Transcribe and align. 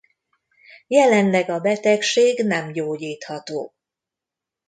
Jelenleg 0.87 1.49
a 1.49 1.59
betegség 1.59 2.43
nem 2.45 2.71
gyógyítható. 2.71 3.73